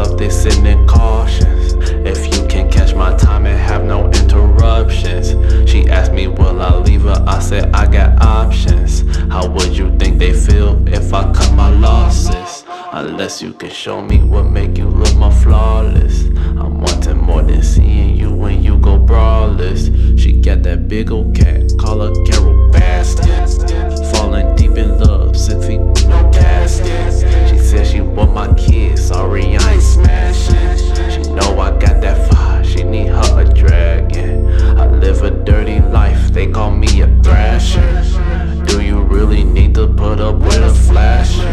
[0.00, 1.74] up, they sending cautions.
[2.06, 5.28] If you can catch my time and have no interruptions.
[5.70, 7.22] She asked me, will I leave her?
[7.26, 9.02] I said, I got options.
[9.30, 12.64] How would you think they feel if I cut my losses?
[12.92, 16.24] Unless you can show me what make you look more flawless.
[16.60, 19.90] I'm wanting more than seeing you when you go brawless.
[20.20, 22.69] She got that big old cat, call her Carol
[36.40, 38.02] they call me a thrasher.
[38.64, 41.52] Do you really need to put up with a flasher?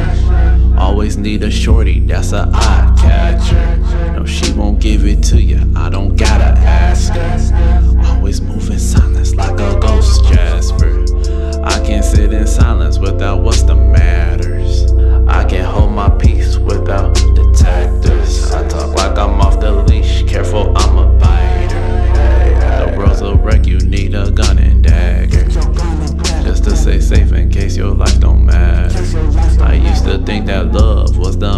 [0.80, 4.07] Always need a shorty, that's a eye catcher.
[27.02, 28.98] Stay safe in case your life don't matter.
[29.62, 31.57] I used to think that love was the